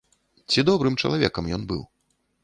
[0.53, 1.83] Ці добрым чалавекам ён быў?